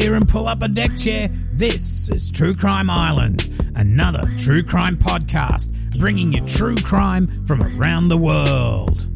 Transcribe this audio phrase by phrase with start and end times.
[0.00, 1.28] Beer and pull up a deck chair.
[1.52, 8.08] This is True Crime Island, another true crime podcast bringing you true crime from around
[8.08, 9.08] the world.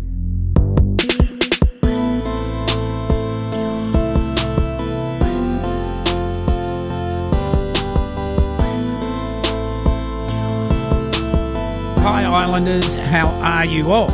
[12.05, 14.13] Hi, Islanders, how are you all?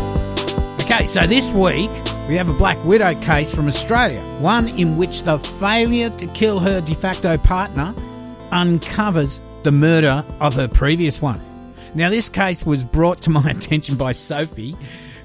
[0.81, 1.91] Okay, so this week
[2.29, 6.59] we have a Black Widow case from Australia, one in which the failure to kill
[6.59, 7.95] her de facto partner
[8.51, 11.41] uncovers the murder of her previous one.
[11.95, 14.75] Now, this case was brought to my attention by Sophie,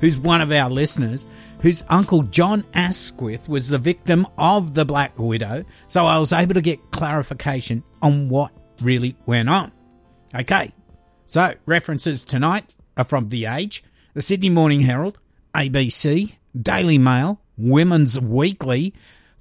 [0.01, 1.25] who's one of our listeners,
[1.61, 6.55] whose uncle John Asquith was the victim of the Black Widow, so I was able
[6.55, 9.71] to get clarification on what really went on.
[10.35, 10.73] Okay,
[11.25, 15.17] so references tonight are from The Age, the Sydney Morning Herald,
[15.55, 18.93] ABC, Daily Mail, Women's Weekly,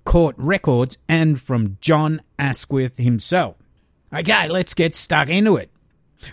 [0.05, 3.57] Court Records, and from John Asquith himself.
[4.13, 5.71] Okay, let's get stuck into it.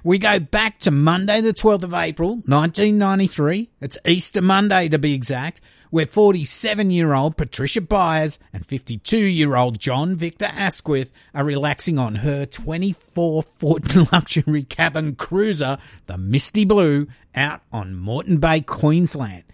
[0.03, 3.69] We go back to Monday, the 12th of April, 1993.
[3.81, 9.55] It's Easter Monday to be exact, where 47 year old Patricia Byers and 52 year
[9.55, 16.65] old John Victor Asquith are relaxing on her 24 foot luxury cabin cruiser, the Misty
[16.65, 19.44] Blue, out on Moreton Bay, Queensland.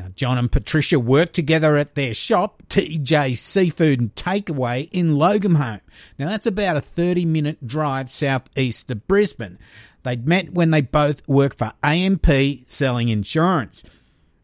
[0.00, 5.82] Now, John and Patricia work together at their shop, TJ Seafood and Takeaway in Loganholme.
[6.18, 9.58] Now, that's about a 30 minute drive southeast of Brisbane.
[10.02, 12.26] They'd met when they both worked for AMP
[12.64, 13.84] selling insurance.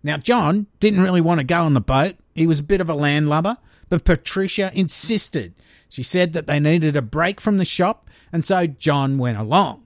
[0.03, 2.17] Now, John didn't really want to go on the boat.
[2.35, 3.57] He was a bit of a landlubber,
[3.89, 5.55] but Patricia insisted.
[5.89, 9.85] She said that they needed a break from the shop, and so John went along.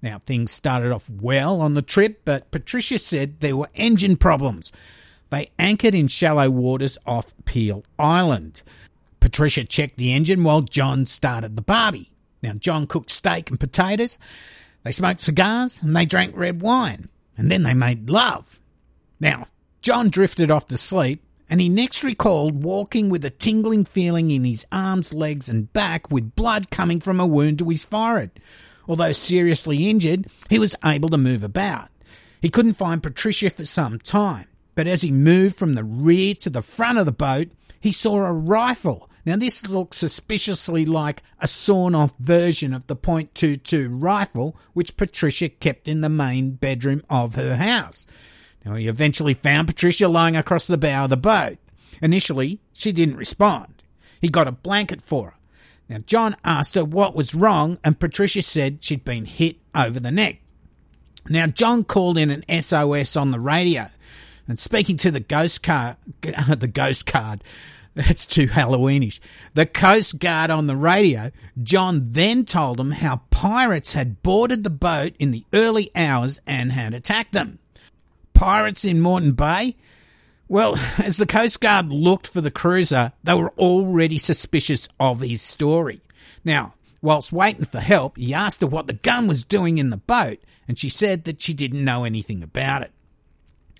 [0.00, 4.72] Now, things started off well on the trip, but Patricia said there were engine problems.
[5.30, 8.62] They anchored in shallow waters off Peel Island.
[9.20, 12.10] Patricia checked the engine while John started the barbie.
[12.42, 14.18] Now, John cooked steak and potatoes.
[14.82, 17.08] They smoked cigars and they drank red wine.
[17.36, 18.60] And then they made love.
[19.20, 19.46] Now,
[19.82, 24.44] John drifted off to sleep and he next recalled walking with a tingling feeling in
[24.44, 28.40] his arms, legs, and back with blood coming from a wound to his forehead.
[28.88, 31.88] Although seriously injured, he was able to move about.
[32.40, 36.50] He couldn't find Patricia for some time but as he moved from the rear to
[36.50, 37.48] the front of the boat,
[37.80, 39.10] he saw a rifle.
[39.24, 45.48] Now, this looked suspiciously like a sawn off version of the .22 rifle which Patricia
[45.48, 48.06] kept in the main bedroom of her house.
[48.64, 51.58] Now, he eventually found Patricia lying across the bow of the boat.
[52.02, 53.82] Initially, she didn't respond.
[54.20, 55.34] He got a blanket for her.
[55.88, 60.12] Now, John asked her what was wrong, and Patricia said she'd been hit over the
[60.12, 60.40] neck.
[61.28, 63.88] Now, John called in an SOS on the radio.
[64.50, 67.44] And speaking to the ghost car, the ghost card,
[67.94, 69.20] that's too Halloweenish.
[69.54, 71.30] The Coast Guard on the radio,
[71.62, 76.72] John then told them how pirates had boarded the boat in the early hours and
[76.72, 77.60] had attacked them.
[78.34, 79.76] Pirates in Moreton Bay?
[80.48, 85.42] Well, as the Coast Guard looked for the cruiser, they were already suspicious of his
[85.42, 86.00] story.
[86.44, 89.96] Now, whilst waiting for help, he asked her what the gun was doing in the
[89.96, 92.90] boat, and she said that she didn't know anything about it.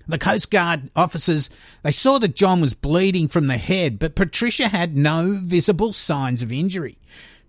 [0.07, 1.49] The Coast Guard officers,
[1.83, 6.43] they saw that John was bleeding from the head, but Patricia had no visible signs
[6.43, 6.97] of injury.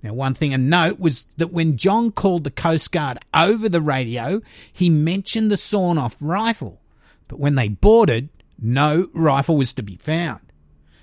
[0.02, 3.80] Now, one thing to note was that when John called the Coast Guard over the
[3.80, 4.40] radio,
[4.72, 6.80] he mentioned the sawn off rifle.
[7.28, 8.28] But when they boarded,
[8.60, 10.40] no rifle was to be found.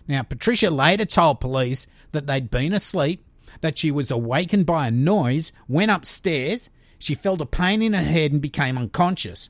[0.08, 3.26] Now, Patricia later told police that they'd been asleep,
[3.62, 8.04] that she was awakened by a noise, went upstairs, she felt a pain in her
[8.04, 9.50] head and became unconscious.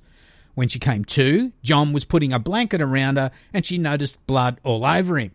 [0.60, 4.60] When she came to, John was putting a blanket around her and she noticed blood
[4.66, 5.32] all over him.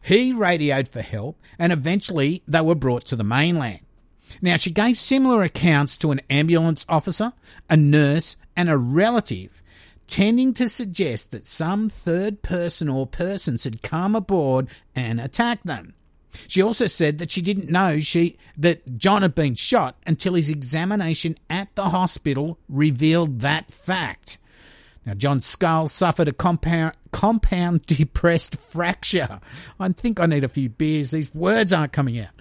[0.00, 3.80] He radioed for help and eventually they were brought to the mainland.
[4.40, 7.34] Now, she gave similar accounts to an ambulance officer,
[7.68, 9.62] a nurse, and a relative,
[10.06, 15.92] tending to suggest that some third person or persons had come aboard and attacked them.
[16.48, 20.48] She also said that she didn't know she that John had been shot until his
[20.48, 24.38] examination at the hospital revealed that fact.
[25.06, 29.40] Now, John's skull suffered a compound, compound depressed fracture.
[29.78, 31.12] I think I need a few beers.
[31.12, 32.32] These words aren't coming out.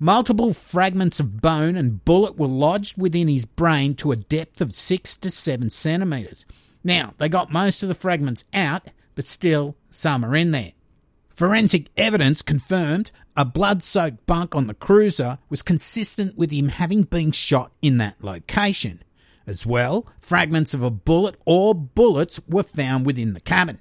[0.00, 4.72] Multiple fragments of bone and bullet were lodged within his brain to a depth of
[4.72, 6.44] six to seven centimetres.
[6.84, 10.72] Now, they got most of the fragments out, but still, some are in there.
[11.30, 17.02] Forensic evidence confirmed a blood soaked bunk on the cruiser was consistent with him having
[17.02, 19.02] been shot in that location.
[19.48, 23.78] As well, fragments of a bullet or bullets were found within the cabin.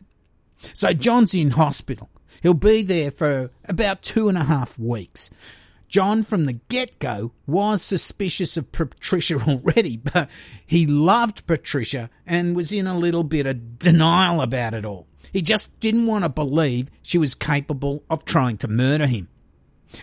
[0.58, 2.10] So John's in hospital.
[2.42, 5.30] He'll be there for about two and a half weeks.
[5.90, 10.30] John, from the get go, was suspicious of Patricia already, but
[10.66, 15.08] he loved Patricia and was in a little bit of denial about it all.
[15.34, 19.28] He just didn't want to believe she was capable of trying to murder him.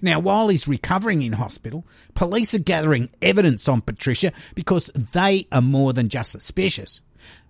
[0.03, 5.63] Now, while he's recovering in hospital, police are gathering evidence on Patricia because they are
[5.63, 7.01] more than just suspicious.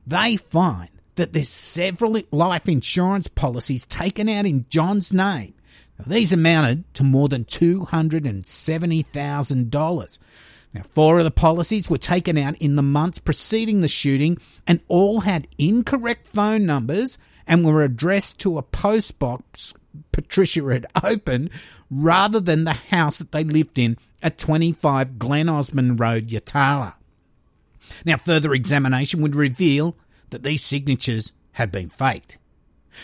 [0.06, 5.54] They find that there's several life insurance policies taken out in John's name.
[5.98, 10.18] Now, these amounted to more than $270,000.
[10.74, 14.80] Now, four of the policies were taken out in the months preceding the shooting and
[14.88, 19.74] all had incorrect phone numbers and were addressed to a postbox
[20.12, 21.50] Patricia had opened
[21.90, 26.94] rather than the house that they lived in at 25 Glen Osmond Road, Yatala.
[28.04, 29.96] Now, further examination would reveal
[30.30, 32.38] that these signatures had been faked.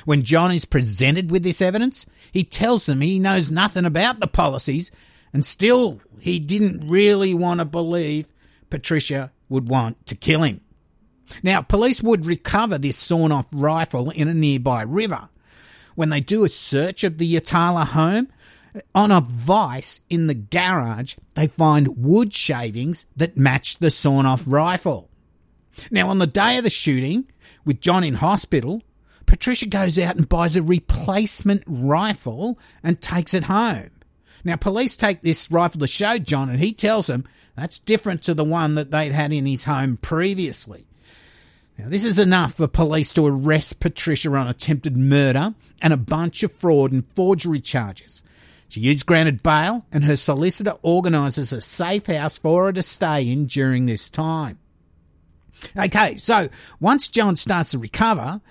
[0.05, 4.27] When John is presented with this evidence, he tells them he knows nothing about the
[4.27, 4.91] policies
[5.33, 8.29] and still he didn't really want to believe
[8.69, 10.61] Patricia would want to kill him.
[11.43, 15.29] Now, police would recover this sawn off rifle in a nearby river.
[15.95, 18.29] When they do a search of the Yatala home,
[18.95, 24.45] on a vice in the garage, they find wood shavings that match the sawn off
[24.47, 25.11] rifle.
[25.91, 27.27] Now, on the day of the shooting,
[27.65, 28.83] with John in hospital,
[29.27, 33.91] Patricia goes out and buys a replacement rifle and takes it home.
[34.45, 37.25] Now, police take this rifle to show John, and he tells them
[37.57, 40.87] that's different to the one that they'd had in his home previously.
[41.81, 46.43] Now, this is enough for police to arrest Patricia on attempted murder and a bunch
[46.43, 48.23] of fraud and forgery charges.
[48.69, 53.33] She is granted bail, and her solicitor organises a safe house for her to stay
[53.33, 54.59] in during this time.
[55.75, 56.51] Okay, so
[56.81, 58.43] once John starts to recover,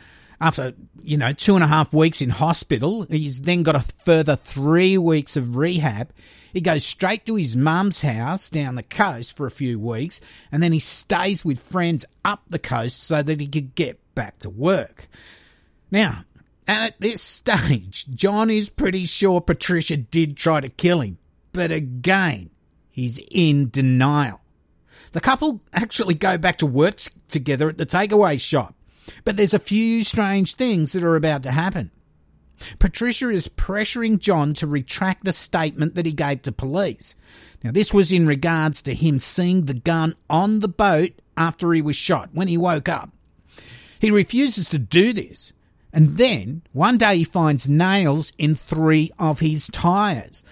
[0.42, 0.74] after,
[1.04, 4.98] you know, two and a half weeks in hospital, he's then got a further three
[4.98, 6.12] weeks of rehab.
[6.54, 10.62] He goes straight to his mum's house down the coast for a few weeks, and
[10.64, 14.50] then he stays with friends up the coast so that he could get back to
[14.50, 15.08] work.
[15.92, 16.26] Now,
[16.68, 21.18] and at this stage, John is pretty sure Patricia did try to kill him,
[21.54, 22.50] but again,
[22.90, 24.42] he's in denial.
[25.12, 26.98] The couple actually go back to work
[27.28, 28.76] together at the takeaway shop,
[29.24, 31.92] but there's a few strange things that are about to happen.
[32.80, 37.16] Patricia is pressuring John to retract the statement that he gave to police.
[37.64, 41.82] Now, this was in regards to him seeing the gun on the boat after he
[41.82, 43.10] was shot when he woke up.
[44.00, 45.54] He refuses to do this.
[45.92, 50.44] And then one day he finds nails in three of his tyres.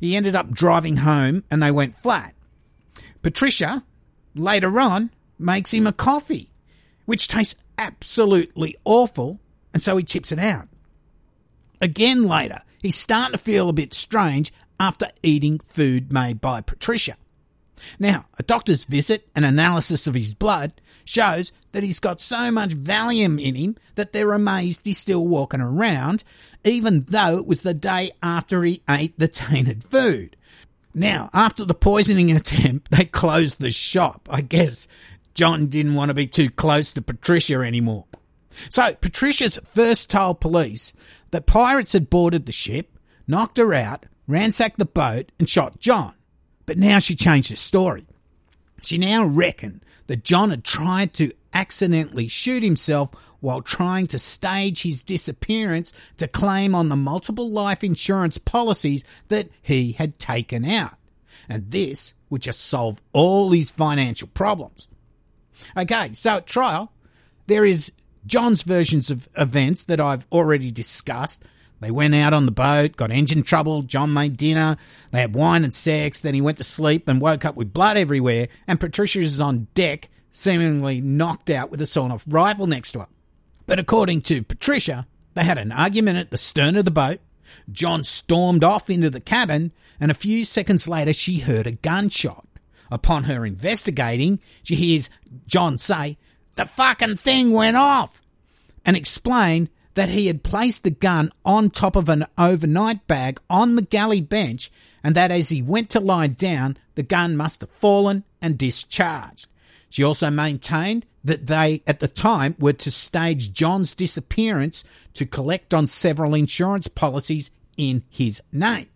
[0.00, 2.34] He ended up driving home and they went flat.
[3.22, 3.84] Patricia,
[4.34, 6.50] later on, makes him a coffee,
[7.04, 9.40] which tastes absolutely awful,
[9.72, 10.68] and so he chips it out.
[11.80, 17.16] Again later, he's starting to feel a bit strange after eating food made by Patricia.
[17.98, 20.72] Now, a doctor's visit and analysis of his blood
[21.04, 25.60] shows that he's got so much Valium in him that they're amazed he's still walking
[25.60, 26.24] around,
[26.64, 30.36] even though it was the day after he ate the tainted food.
[30.94, 34.28] Now, after the poisoning attempt, they closed the shop.
[34.30, 34.88] I guess
[35.34, 38.06] John didn't want to be too close to Patricia anymore.
[38.68, 40.92] So, Patricia's first told police
[41.30, 46.14] that pirates had boarded the ship, knocked her out, ransacked the boat, and shot John.
[46.66, 48.04] But now she changed her story.
[48.82, 53.10] She now reckoned that John had tried to accidentally shoot himself
[53.40, 59.48] while trying to stage his disappearance to claim on the multiple life insurance policies that
[59.62, 60.96] he had taken out.
[61.48, 64.88] And this would just solve all his financial problems.
[65.76, 66.92] Okay, so at trial,
[67.46, 67.92] there is
[68.26, 71.44] John's versions of events that I've already discussed.
[71.80, 74.76] They went out on the boat, got engine trouble, John made dinner,
[75.12, 77.96] they had wine and sex, then he went to sleep and woke up with blood
[77.96, 82.92] everywhere, and Patricia is on deck, seemingly knocked out with a sawn off rifle next
[82.92, 83.08] to her.
[83.66, 87.20] But according to Patricia, they had an argument at the stern of the boat.
[87.72, 92.46] John stormed off into the cabin, and a few seconds later she heard a gunshot.
[92.90, 95.08] Upon her investigating, she hears
[95.46, 96.18] John say,
[96.60, 98.20] The fucking thing went off!
[98.84, 103.76] And explained that he had placed the gun on top of an overnight bag on
[103.76, 104.70] the galley bench,
[105.02, 109.48] and that as he went to lie down, the gun must have fallen and discharged.
[109.88, 115.72] She also maintained that they, at the time, were to stage John's disappearance to collect
[115.72, 118.90] on several insurance policies in his name.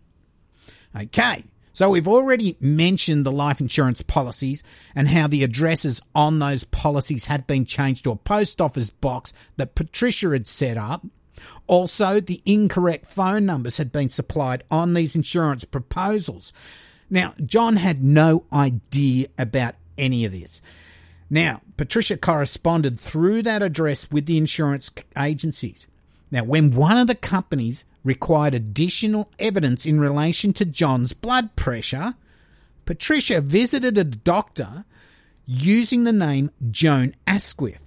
[0.95, 1.43] Okay,
[1.75, 4.63] so we've already mentioned the life insurance policies
[4.95, 9.33] and how the addresses on those policies had been changed to a post office box
[9.57, 11.05] that Patricia had set up.
[11.67, 16.53] Also, the incorrect phone numbers had been supplied on these insurance proposals.
[17.09, 20.61] Now, John had no idea about any of this.
[21.29, 25.89] Now, Patricia corresponded through that address with the insurance agencies.
[26.35, 32.15] Now, when one of the companies required additional evidence in relation to John's blood pressure,
[32.83, 34.83] Patricia visited a doctor
[35.45, 37.85] using the name Joan Asquith.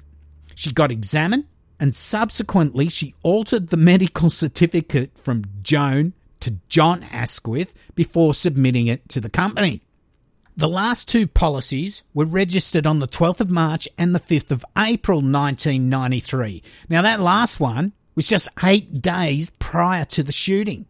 [0.54, 1.44] She got examined
[1.78, 9.10] and subsequently she altered the medical certificate from Joan to John Asquith before submitting it
[9.10, 9.82] to the company.
[10.56, 14.64] The last two policies were registered on the 12th of March and the 5th of
[14.74, 16.62] April 1993.
[16.88, 20.86] Now, that last one was just eight days prior to the shooting.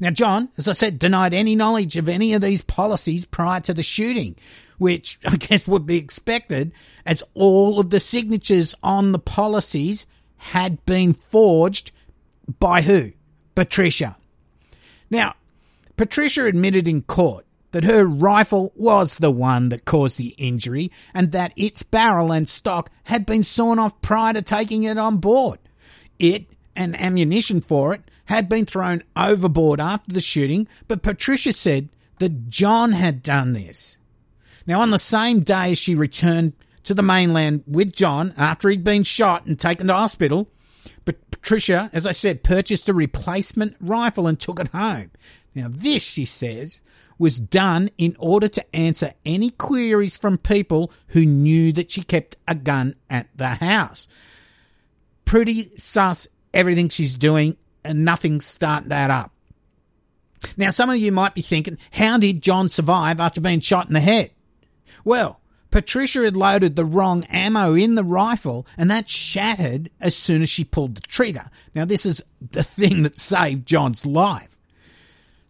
[0.00, 3.72] Now, John, as I said, denied any knowledge of any of these policies prior to
[3.72, 4.34] the shooting,
[4.76, 6.72] which I guess would be expected
[7.06, 11.92] as all of the signatures on the policies had been forged
[12.58, 13.12] by who?
[13.54, 14.16] Patricia.
[15.10, 15.36] Now,
[15.96, 21.30] Patricia admitted in court that her rifle was the one that caused the injury and
[21.30, 25.60] that its barrel and stock had been sawn off prior to taking it on board.
[26.18, 31.88] It and ammunition for it had been thrown overboard after the shooting, but Patricia said
[32.18, 33.98] that John had done this.
[34.66, 36.52] Now, on the same day as she returned
[36.84, 40.50] to the mainland with John after he'd been shot and taken to hospital,
[41.04, 45.10] but Patricia, as I said, purchased a replacement rifle and took it home.
[45.54, 46.82] Now, this, she says,
[47.18, 52.36] was done in order to answer any queries from people who knew that she kept
[52.46, 54.06] a gun at the house
[55.28, 57.54] pretty sus everything she's doing
[57.84, 59.30] and nothing's starting that up.
[60.56, 63.92] Now, some of you might be thinking, how did John survive after being shot in
[63.92, 64.30] the head?
[65.04, 70.40] Well, Patricia had loaded the wrong ammo in the rifle and that shattered as soon
[70.40, 71.44] as she pulled the trigger.
[71.74, 74.58] Now, this is the thing that saved John's life.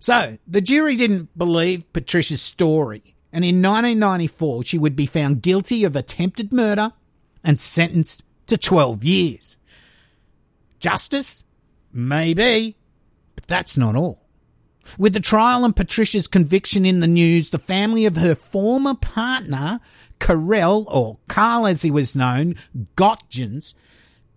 [0.01, 5.85] So, the jury didn't believe Patricia's story, and in 1994 she would be found guilty
[5.85, 6.93] of attempted murder
[7.45, 9.58] and sentenced to 12 years.
[10.81, 11.45] Justice?
[11.93, 12.77] Maybe.
[13.35, 14.23] But that's not all.
[14.97, 19.81] With the trial and Patricia's conviction in the news, the family of her former partner,
[20.19, 22.55] Karel, or Carl as he was known,
[22.97, 23.75] Gottgens,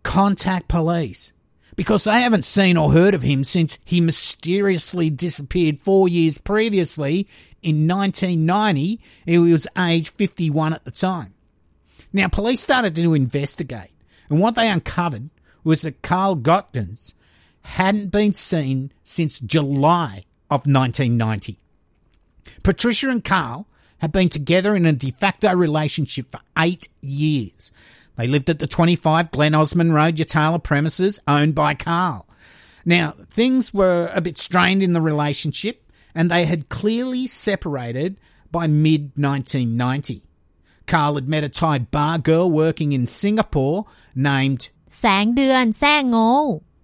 [0.04, 1.34] contact police
[1.76, 7.28] because they haven't seen or heard of him since he mysteriously disappeared four years previously
[7.62, 9.00] in 1990.
[9.26, 11.34] He was age 51 at the time.
[12.14, 13.92] Now, police started to investigate,
[14.30, 15.30] and what they uncovered
[15.64, 17.14] was that Carl Gottgens
[17.64, 21.58] hadn't been seen since July of 1990.
[22.64, 23.68] Patricia and Carl
[24.00, 27.72] had been together in a de facto relationship for eight years.
[28.16, 32.28] They lived at the 25 Glen Osmond Road, Yatala premises owned by Carl.
[32.84, 38.18] Now, things were a bit strained in the relationship and they had clearly separated
[38.52, 40.24] by mid 1990.
[40.88, 46.31] Carl had met a Thai bar girl working in Singapore named แสงเดือนแซ่โง่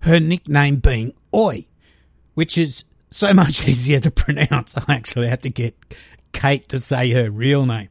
[0.09, 1.67] her nickname being Oi,
[2.35, 4.77] which is so much easier to pronounce.
[4.77, 5.75] I actually had to get
[6.33, 7.89] Kate to say her real name.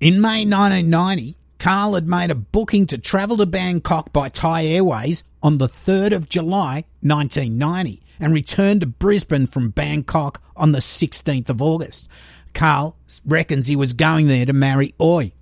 [0.00, 5.24] In May 1990, Carl had made a booking to travel to Bangkok by Thai Airways
[5.42, 11.48] on the 3rd of July 1990 and returned to Brisbane from Bangkok on the 16th
[11.48, 12.08] of August.
[12.52, 15.32] Carl reckons he was going there to marry Oi.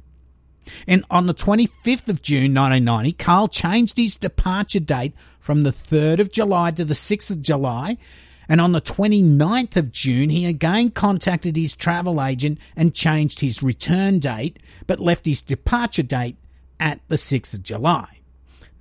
[0.87, 6.19] And on the 25th of June 1990, Carl changed his departure date from the 3rd
[6.19, 7.97] of July to the 6th of July.
[8.49, 13.61] And on the 29th of June, he again contacted his travel agent and changed his
[13.61, 16.37] return date, but left his departure date
[16.79, 18.07] at the 6th of July.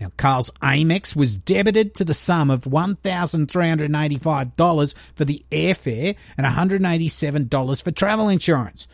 [0.01, 7.83] Now, Carl's Amex was debited to the sum of $1,385 for the airfare and $187
[7.83, 8.87] for travel insurance.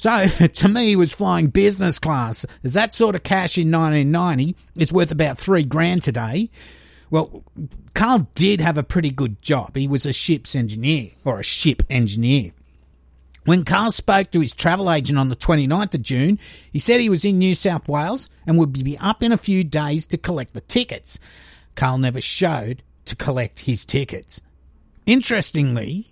[0.00, 2.46] So to me, he was flying business class.
[2.64, 6.48] As that sort of cash in 1990 is worth about three grand today.
[7.10, 7.44] Well,
[7.92, 9.76] Carl did have a pretty good job.
[9.76, 12.52] He was a ship's engineer or a ship engineer.
[13.44, 16.38] When Carl spoke to his travel agent on the 29th of June,
[16.72, 19.64] he said he was in New South Wales and would be up in a few
[19.64, 21.18] days to collect the tickets.
[21.74, 24.40] Carl never showed to collect his tickets.
[25.04, 26.06] Interestingly,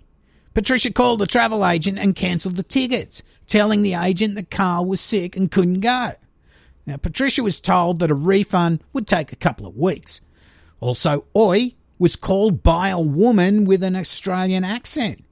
[0.53, 5.01] Patricia called the travel agent and cancelled the tickets, telling the agent that Carl was
[5.01, 6.11] sick and couldn't go.
[6.85, 10.21] Now, Patricia was told that a refund would take a couple of weeks.
[10.79, 15.23] Also, Oi was called by a woman with an Australian accent.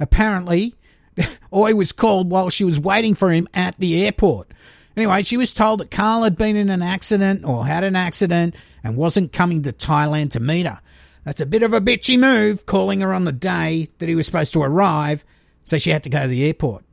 [0.00, 0.74] Apparently,
[1.54, 4.50] Oi was called while she was waiting for him at the airport.
[4.96, 8.54] Anyway, she was told that Carl had been in an accident or had an accident
[8.82, 10.80] and wasn't coming to Thailand to meet her.
[11.24, 14.26] That's a bit of a bitchy move, calling her on the day that he was
[14.26, 15.24] supposed to arrive,
[15.64, 16.84] so she had to go to the airport.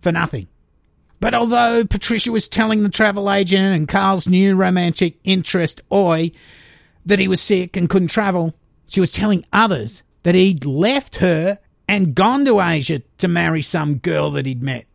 [0.00, 0.48] For nothing.
[1.20, 6.30] But although Patricia was telling the travel agent and Carl's new romantic interest, Oi,
[7.06, 8.54] that he was sick and couldn't travel,
[8.86, 13.96] she was telling others that he'd left her and gone to Asia to marry some
[13.96, 14.86] girl that he'd met.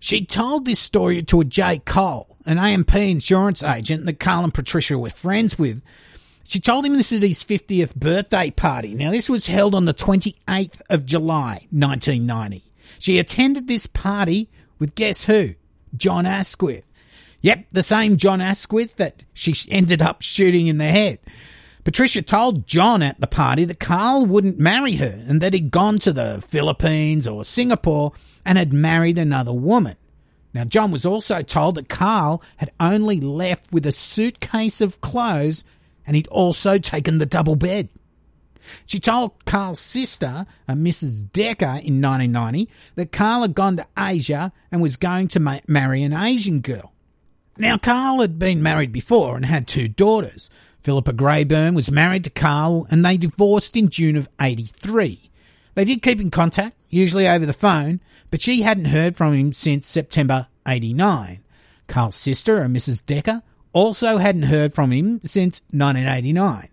[0.00, 4.54] She told this story to a Jay Cole, an AMP insurance agent that Carl and
[4.54, 5.82] Patricia were friends with.
[6.44, 8.94] She told him this at his 50th birthday party.
[8.94, 12.62] Now, this was held on the 28th of July, 1990.
[12.98, 15.50] She attended this party with guess who?
[15.96, 16.84] John Asquith.
[17.40, 21.18] Yep, the same John Asquith that she ended up shooting in the head.
[21.84, 25.98] Patricia told John at the party that Carl wouldn't marry her and that he'd gone
[26.00, 28.12] to the Philippines or Singapore
[28.44, 29.96] and had married another woman.
[30.52, 35.64] Now, John was also told that Carl had only left with a suitcase of clothes
[36.06, 37.88] and he'd also taken the double bed.
[38.86, 41.30] She told Carl's sister, uh, a Mrs.
[41.32, 46.02] Decker, in 1990 that Carl had gone to Asia and was going to ma- marry
[46.02, 46.92] an Asian girl.
[47.56, 50.48] Now, Carl had been married before and had two daughters.
[50.80, 55.30] Philippa Grayburn was married to Carl and they divorced in June of 83.
[55.74, 59.52] They did keep in contact, usually over the phone, but she hadn't heard from him
[59.52, 61.40] since September 89.
[61.88, 63.04] Carl's sister, uh, a Mrs.
[63.04, 66.68] Decker, also hadn't heard from him since 1989.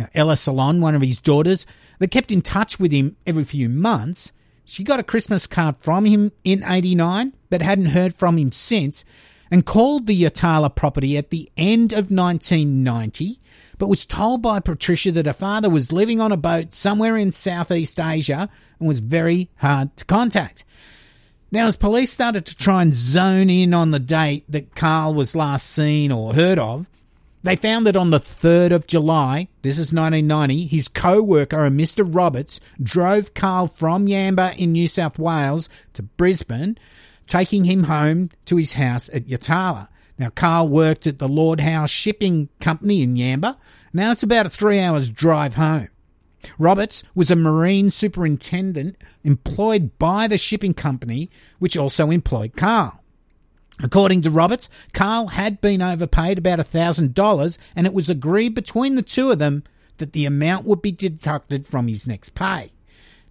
[0.00, 1.66] Now, Ella Salon, one of his daughters,
[1.98, 4.32] that kept in touch with him every few months,
[4.64, 9.04] she got a Christmas card from him in 89, but hadn't heard from him since,
[9.50, 13.40] and called the Yatala property at the end of 1990,
[13.76, 17.30] but was told by Patricia that her father was living on a boat somewhere in
[17.30, 20.64] Southeast Asia and was very hard to contact.
[21.52, 25.36] Now, as police started to try and zone in on the date that Carl was
[25.36, 26.88] last seen or heard of,
[27.42, 32.06] they found that on the 3rd of July, this is 1990, his co-worker, a Mr.
[32.06, 36.76] Roberts, drove Carl from Yamba in New South Wales to Brisbane,
[37.26, 39.88] taking him home to his house at Yatala.
[40.18, 43.56] Now, Carl worked at the Lord Howe Shipping Company in Yamba.
[43.92, 45.88] Now it's about a three hours drive home.
[46.58, 53.02] Roberts was a marine superintendent employed by the shipping company, which also employed Carl.
[53.82, 59.02] According to Roberts, Carl had been overpaid about $1,000 and it was agreed between the
[59.02, 59.64] two of them
[59.98, 62.70] that the amount would be deducted from his next pay.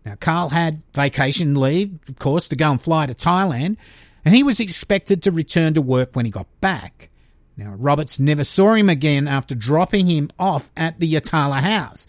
[0.06, 3.78] Now, Carl had vacation leave, of course, to go and fly to Thailand,
[4.24, 7.10] and he was expected to return to work when he got back.
[7.58, 12.08] Now, Roberts never saw him again after dropping him off at the Yatala house.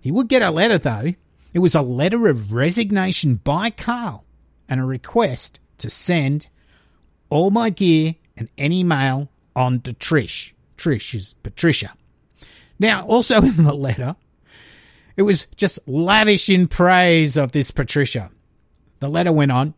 [0.00, 1.12] He would get a letter, though.
[1.52, 4.24] It was a letter of resignation by Carl
[4.68, 6.48] and a request to send
[7.28, 10.52] all my gear and any mail on to Trish.
[10.76, 11.94] Trish is Patricia.
[12.78, 14.16] Now, also in the letter,
[15.16, 18.30] it was just lavish in praise of this Patricia.
[19.00, 19.74] The letter went on.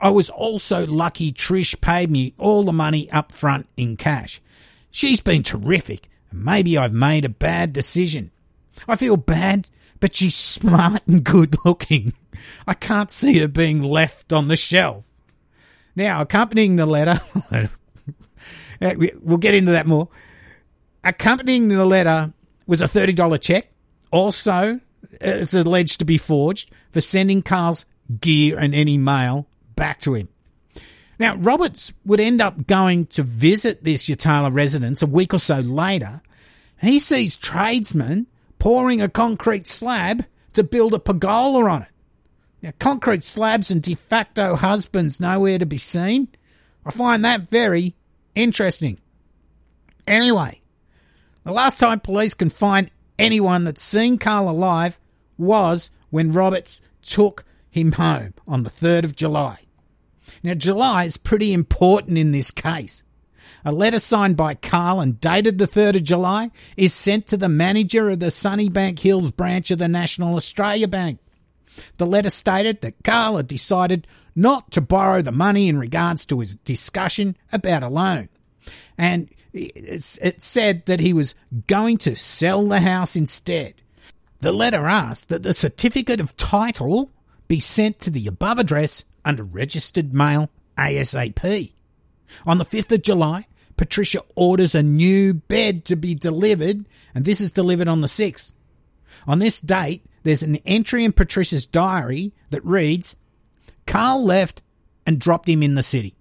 [0.00, 4.40] I was also lucky Trish paid me all the money up front in cash.
[4.90, 8.30] She's been terrific, and maybe I've made a bad decision.
[8.88, 9.68] I feel bad,
[10.00, 12.14] but she's smart and good looking.
[12.66, 15.10] I can't see her being left on the shelf.
[15.96, 17.18] Now, accompanying the letter,
[17.52, 20.08] uh, we'll get into that more.
[21.02, 22.32] Accompanying the letter
[22.66, 23.72] was a $30 check.
[24.10, 24.78] Also, uh,
[25.20, 27.86] it's alleged to be forged for sending Carl's
[28.20, 30.28] gear and any mail back to him.
[31.18, 35.60] Now, Roberts would end up going to visit this Yatala residence a week or so
[35.60, 36.20] later.
[36.80, 38.26] He sees tradesmen
[38.58, 41.88] pouring a concrete slab to build a pergola on it.
[42.66, 46.26] Now, concrete slabs and de facto husbands nowhere to be seen.
[46.84, 47.94] I find that very
[48.34, 48.98] interesting.
[50.04, 50.60] Anyway,
[51.44, 54.98] the last time police can find anyone that's seen Carl alive
[55.38, 59.60] was when Roberts took him home on the 3rd of July.
[60.42, 63.04] Now, July is pretty important in this case.
[63.64, 67.48] A letter signed by Carl and dated the 3rd of July is sent to the
[67.48, 71.20] manager of the Sunnybank Hills branch of the National Australia Bank.
[71.96, 76.40] The letter stated that Carl had decided not to borrow the money in regards to
[76.40, 78.28] his discussion about a loan.
[78.98, 81.34] And it said that he was
[81.66, 83.82] going to sell the house instead.
[84.40, 87.10] The letter asked that the certificate of title
[87.48, 91.72] be sent to the above address under registered mail ASAP.
[92.44, 96.84] On the 5th of July, Patricia orders a new bed to be delivered,
[97.14, 98.52] and this is delivered on the 6th.
[99.26, 103.14] On this date, there's an entry in Patricia's diary that reads
[103.86, 104.60] Carl left
[105.06, 106.16] and dropped him in the city.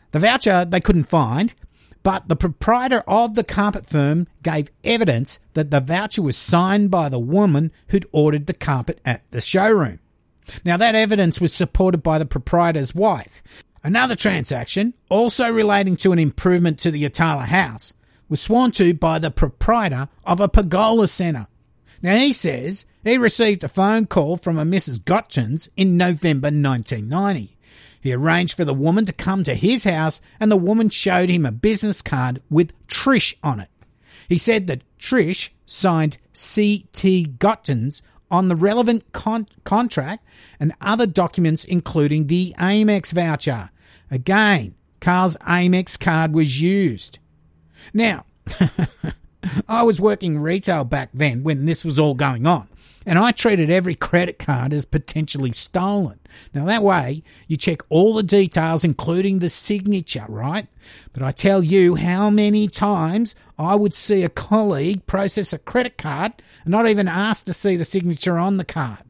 [0.09, 1.53] The voucher they couldn't find,
[2.01, 7.07] but the proprietor of the carpet firm gave evidence that the voucher was signed by
[7.07, 9.99] the woman who'd ordered the carpet at the showroom.
[10.65, 13.43] Now, that evidence was supported by the proprietor's wife.
[13.83, 17.93] Another transaction, also relating to an improvement to the Yatala house,
[18.29, 21.45] was sworn to by the proprietor of a pergola centre.
[22.01, 24.99] Now, he says he received a phone call from a Mrs.
[24.99, 27.55] Gottgens in November 1990.
[28.01, 31.45] He arranged for the woman to come to his house and the woman showed him
[31.45, 33.69] a business card with Trish on it.
[34.27, 37.35] He said that Trish signed C.T.
[37.37, 40.25] Gottgens on the relevant con- contract
[40.59, 43.69] and other documents, including the Amex voucher.
[44.09, 47.19] Again, Carl's Amex card was used.
[47.93, 48.25] Now,
[49.67, 52.67] I was working retail back then when this was all going on.
[53.05, 56.19] And I treated every credit card as potentially stolen.
[56.53, 60.67] Now, that way, you check all the details, including the signature, right?
[61.13, 65.97] But I tell you how many times I would see a colleague process a credit
[65.97, 69.03] card and not even ask to see the signature on the card.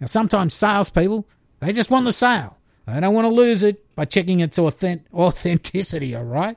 [0.00, 1.26] Now, sometimes salespeople,
[1.60, 2.58] they just want the sale.
[2.86, 6.56] They don't want to lose it by checking its authenticity, all right?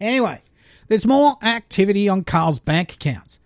[0.00, 0.42] Anyway,
[0.88, 3.40] there's more activity on Carl's bank accounts.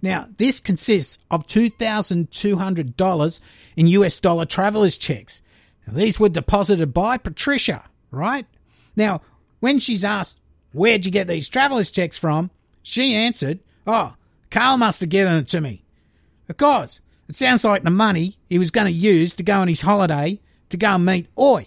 [0.00, 3.40] Now, this consists of $2,200
[3.76, 5.42] in US dollar travelers checks.
[5.86, 8.46] Now, these were deposited by Patricia, right?
[8.94, 9.22] Now,
[9.58, 10.38] when she's asked,
[10.72, 12.52] where'd you get these travelers checks from?
[12.82, 14.14] She answered, oh,
[14.50, 15.82] Carl must have given it to me.
[16.48, 19.66] Of course, it sounds like the money he was going to use to go on
[19.66, 20.38] his holiday
[20.68, 21.66] to go and meet Oi.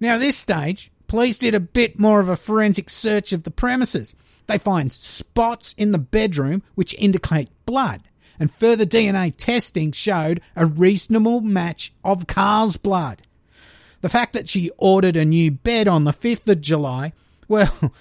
[0.00, 3.50] Now, at this stage, police did a bit more of a forensic search of the
[3.50, 4.14] premises.
[4.46, 8.02] They find spots in the bedroom which indicate blood,
[8.38, 13.22] and further DNA testing showed a reasonable match of Carl's blood.
[14.00, 17.12] The fact that she ordered a new bed on the 5th of July,
[17.48, 17.92] well,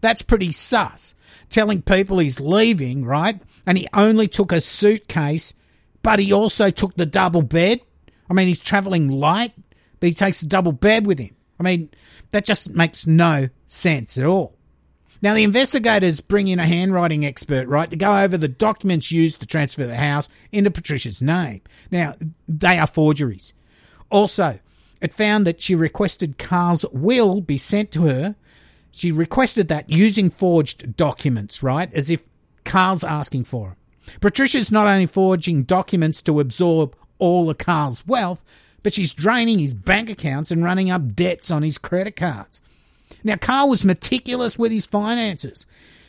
[0.00, 1.14] that's pretty sus.
[1.48, 3.40] Telling people he's leaving, right?
[3.66, 5.54] And he only took a suitcase,
[6.02, 7.80] but he also took the double bed.
[8.28, 9.54] I mean, he's travelling light,
[10.00, 11.34] but he takes the double bed with him.
[11.58, 11.90] I mean,
[12.30, 14.56] that just makes no sense at all.
[15.20, 19.40] Now, the investigators bring in a handwriting expert, right, to go over the documents used
[19.40, 21.60] to transfer the house into Patricia's name.
[21.90, 22.14] Now,
[22.46, 23.52] they are forgeries.
[24.10, 24.60] Also,
[25.02, 28.36] it found that she requested Carl's will be sent to her.
[28.92, 32.24] She requested that using forged documents, right, as if
[32.64, 34.20] Carl's asking for it.
[34.20, 38.44] Patricia's not only forging documents to absorb all of Carl's wealth,
[38.82, 42.60] but she's draining his bank accounts and running up debts on his credit cards.
[43.24, 45.66] Now, Carl was meticulous with his finances.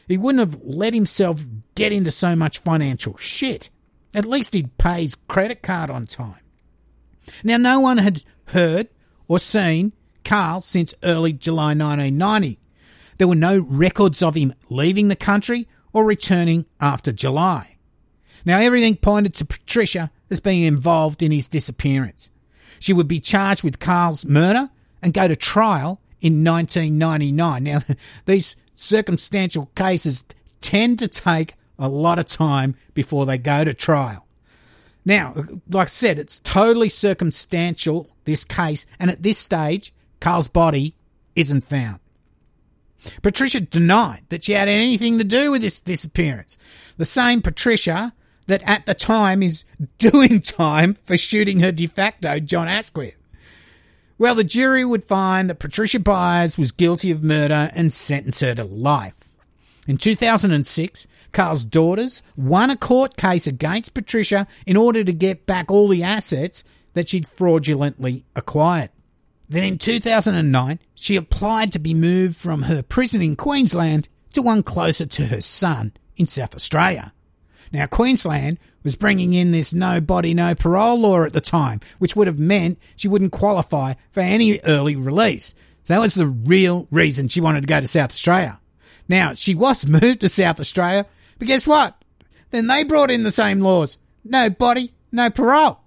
[0.08, 1.44] He wouldn't have let himself
[1.76, 3.70] get into so much financial shit.
[4.14, 6.42] At least he'd pay his credit card on time.
[7.44, 8.90] Now, no one had heard
[9.28, 12.60] or seen Carl since early July 1990.
[13.18, 17.78] There were no records of him leaving the country or returning after July.
[18.46, 22.32] Now, everything pointed to Patricia as being involved in his disappearance.
[22.80, 24.70] She would be charged with Carl's murder
[25.02, 27.64] and go to trial in 1999.
[27.64, 27.80] Now,
[28.26, 30.24] these circumstantial cases
[30.62, 34.26] tend to take a lot of time before they go to trial.
[35.06, 35.34] Now,
[35.70, 40.94] like I said, it's totally circumstantial, this case, and at this stage, Carl's body
[41.36, 42.00] isn't found.
[43.22, 46.58] Patricia denied that she had anything to do with this disappearance.
[46.98, 48.14] The same Patricia
[48.50, 49.64] that at the time is
[50.00, 53.16] doing time for shooting her de facto John Asquith.
[54.18, 58.54] Well, the jury would find that Patricia Byers was guilty of murder and sentence her
[58.56, 59.36] to life.
[59.88, 65.72] In 2006, Carl's daughters won a court case against Patricia in order to get back
[65.72, 68.90] all the assets that she'd fraudulently acquired.
[69.48, 74.64] Then in 2009, she applied to be moved from her prison in Queensland to one
[74.64, 77.14] closer to her son in South Australia.
[77.72, 82.16] Now, Queensland was bringing in this no body, no parole law at the time, which
[82.16, 85.54] would have meant she wouldn't qualify for any early release.
[85.84, 88.60] So that was the real reason she wanted to go to South Australia.
[89.08, 91.06] Now, she was moved to South Australia,
[91.38, 91.96] but guess what?
[92.52, 93.98] Then they brought in the same laws.
[94.24, 95.80] No body, no parole.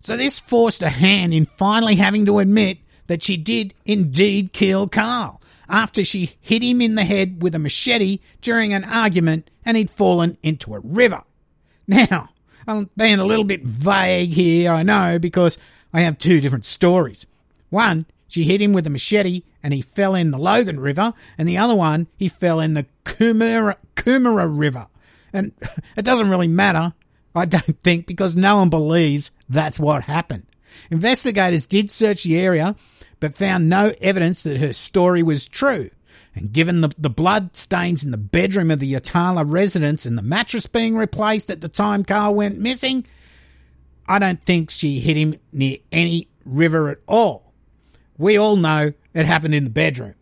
[0.00, 4.88] So this forced her hand in finally having to admit that she did indeed kill
[4.88, 5.39] Carl
[5.70, 9.90] after she hit him in the head with a machete during an argument and he'd
[9.90, 11.22] fallen into a river.
[11.86, 12.30] Now,
[12.66, 15.58] I'm being a little bit vague here, I know, because
[15.92, 17.26] I have two different stories.
[17.70, 21.46] One, she hit him with a machete and he fell in the Logan River, and
[21.46, 24.86] the other one, he fell in the Coomera, Coomera River.
[25.32, 25.52] And
[25.96, 26.94] it doesn't really matter,
[27.34, 30.46] I don't think, because no one believes that's what happened.
[30.90, 32.74] Investigators did search the area
[33.20, 35.90] but found no evidence that her story was true.
[36.34, 40.22] And given the, the blood stains in the bedroom of the Yatala residence and the
[40.22, 43.06] mattress being replaced at the time Carl went missing,
[44.06, 47.52] I don't think she hit him near any river at all.
[48.16, 50.14] We all know it happened in the bedroom.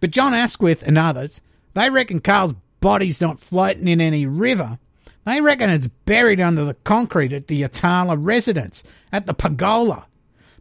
[0.00, 1.42] But John Asquith and others,
[1.74, 4.78] they reckon Carl's body's not floating in any river.
[5.24, 10.06] They reckon it's buried under the concrete at the Yatala residence at the Pergola.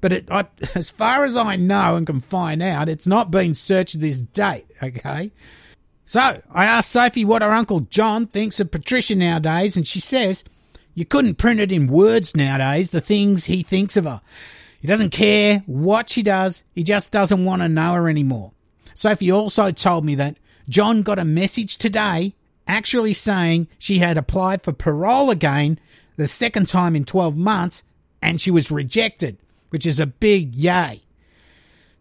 [0.06, 3.56] But it, I, as far as I know and can find out, it's not been
[3.56, 5.32] searched this date, okay?
[6.06, 10.44] So I asked Sophie what her uncle John thinks of Patricia nowadays, and she says,
[10.94, 14.22] You couldn't print it in words nowadays, the things he thinks of her.
[14.80, 18.52] He doesn't care what she does, he just doesn't want to know her anymore.
[18.94, 20.38] Sophie also told me that
[20.70, 22.36] John got a message today
[22.68, 25.80] actually saying she had applied for parole again
[26.16, 27.82] the second time in 12 months
[28.22, 29.40] and she was rejected
[29.76, 31.04] which is a big yay.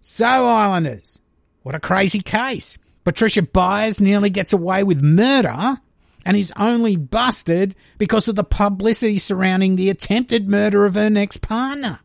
[0.01, 1.19] So, Islanders,
[1.65, 2.79] what a crazy case.
[3.03, 5.79] Patricia Byers nearly gets away with murder
[6.25, 11.39] and is only busted because of the publicity surrounding the attempted murder of her next
[11.39, 11.99] partner.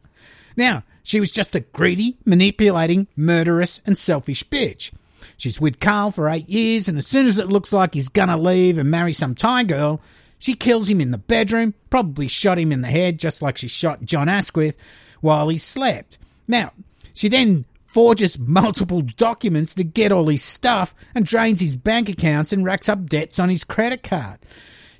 [0.58, 4.92] Now, she was just a greedy, manipulating, murderous, and selfish bitch.
[5.38, 8.38] She's with Carl for eight years, and as soon as it looks like he's gonna
[8.38, 10.02] leave and marry some Thai girl,
[10.40, 13.68] she kills him in the bedroom, probably shot him in the head just like she
[13.68, 14.76] shot John Asquith,
[15.22, 16.18] while he slept.
[16.48, 16.72] Now,
[17.14, 22.54] she then forges multiple documents to get all his stuff and drains his bank accounts
[22.54, 24.38] and racks up debts on his credit card.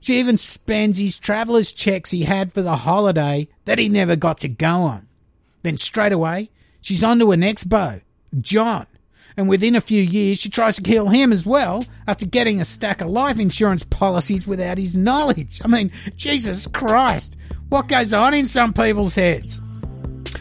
[0.02, 4.40] She even spends his traveller's checks he had for the holiday that he never got
[4.40, 5.08] to go on.
[5.62, 6.50] Then straight away,
[6.82, 8.00] she's on to her next beau,
[8.40, 8.88] John.
[9.38, 12.66] And within a few years, she tries to kill him as well after getting a
[12.66, 15.62] stack of life insurance policies without his knowledge.
[15.64, 17.38] I mean, Jesus Christ,
[17.70, 19.62] what goes on in some people's heads?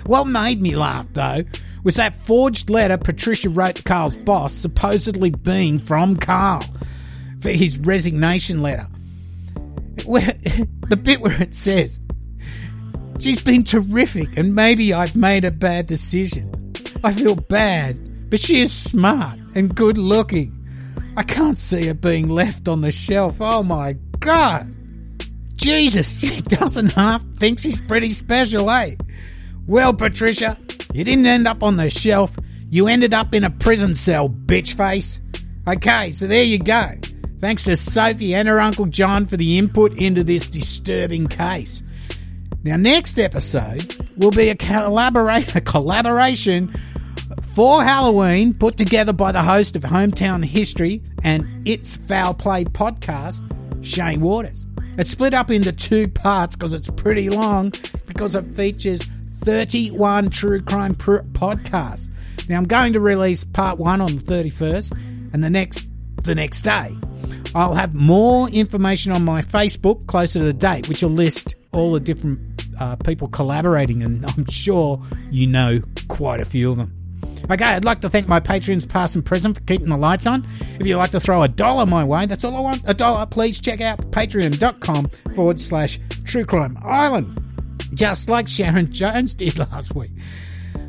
[0.06, 1.44] What made me laugh, though,
[1.84, 6.64] was that forged letter Patricia wrote to Carl's boss, supposedly being from Carl,
[7.40, 8.86] for his resignation letter.
[10.04, 10.22] Where,
[10.88, 12.00] the bit where it says,
[13.18, 16.72] She's been terrific, and maybe I've made a bad decision.
[17.02, 20.54] I feel bad, but she is smart and good looking.
[21.16, 23.38] I can't see her being left on the shelf.
[23.40, 24.72] Oh my god!
[25.56, 28.94] Jesus, she doesn't half think she's pretty special, eh?
[29.68, 30.56] Well, Patricia,
[30.94, 32.34] you didn't end up on the shelf.
[32.70, 35.20] You ended up in a prison cell, bitch face.
[35.68, 36.92] Okay, so there you go.
[37.38, 41.82] Thanks to Sophie and her Uncle John for the input into this disturbing case.
[42.64, 46.72] Now, next episode will be a, collaborate, a collaboration
[47.54, 53.42] for Halloween put together by the host of Hometown History and It's Foul Play podcast,
[53.84, 54.64] Shane Waters.
[54.96, 57.74] It's split up into two parts because it's pretty long
[58.06, 59.06] because it features
[59.48, 62.10] 31 true crime pr- podcasts.
[62.50, 65.88] Now I'm going to release part one on the 31st and the next
[66.22, 66.94] the next day.
[67.54, 71.92] I'll have more information on my Facebook closer to the date, which will list all
[71.92, 76.92] the different uh, people collaborating, and I'm sure you know quite a few of them.
[77.50, 80.46] Okay, I'd like to thank my patrons, past and present, for keeping the lights on.
[80.78, 82.82] If you'd like to throw a dollar my way, that's all I want.
[82.84, 87.47] A dollar, please check out patreon.com forward slash true crime island
[87.94, 90.10] just like Sharon Jones did last week.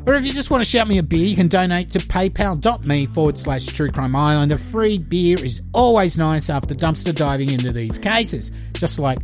[0.06, 3.06] Or if you just want to shout me a beer, you can donate to paypal.me
[3.06, 4.50] forward slash True Crime Island.
[4.50, 8.50] A free beer is always nice after dumpster diving into these cases.
[8.72, 9.18] Just like,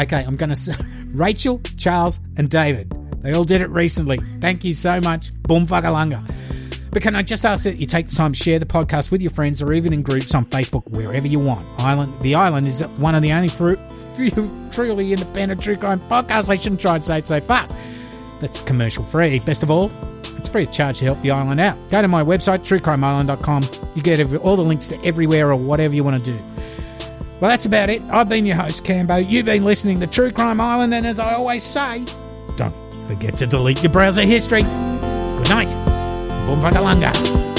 [0.00, 0.74] okay, I'm going to say
[1.14, 2.90] Rachel, Charles, and David.
[3.20, 4.18] They all did it recently.
[4.40, 5.32] Thank you so much.
[5.42, 6.24] Boom fuckalunga.
[6.90, 9.22] But can I just ask that you take the time to share the podcast with
[9.22, 11.66] your friends or even in groups on Facebook, wherever you want?
[11.78, 13.78] Island, the Island is one of the only few
[14.72, 16.48] truly independent true crime podcasts.
[16.48, 17.74] I shouldn't try and say it so fast.
[18.40, 19.38] That's commercial free.
[19.40, 19.90] Best of all,
[20.36, 21.76] it's free of charge to help the island out.
[21.90, 23.62] Go to my website, truecrimeisland.com.
[23.94, 26.38] You get all the links to everywhere or whatever you want to do.
[27.40, 28.02] Well, that's about it.
[28.02, 29.28] I've been your host, Cambo.
[29.28, 32.04] You've been listening to True Crime Island, and as I always say,
[32.56, 32.74] don't
[33.06, 34.62] forget to delete your browser history.
[34.62, 35.70] Good night.
[36.46, 37.51] Boom